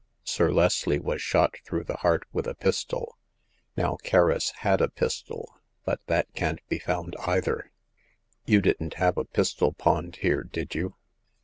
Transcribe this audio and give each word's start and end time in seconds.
Sir 0.23 0.49
Leslie 0.51 0.97
was 0.97 1.21
shot 1.21 1.57
through 1.63 1.83
the 1.83 1.97
heart 1.97 2.23
with 2.33 2.47
a 2.47 2.55
pistol. 2.55 3.19
Now, 3.77 3.97
Kerris 4.03 4.49
had 4.49 4.81
a 4.81 4.89
pistol, 4.89 5.59
but 5.85 6.01
that 6.07 6.25
can't 6.33 6.67
be 6.69 6.79
found 6.79 7.15
either. 7.27 7.69
You 8.47 8.61
didn't 8.61 8.95
have 8.95 9.15
a 9.19 9.25
pistol 9.25 9.73
pawned 9.73 10.15
here, 10.15 10.41
did 10.41 10.73
you 10.73 10.95